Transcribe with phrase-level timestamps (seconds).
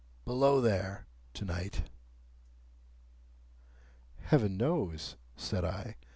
[0.25, 1.05] Below there!'
[1.35, 1.83] to night?"
[4.23, 5.95] "Heaven knows," said I.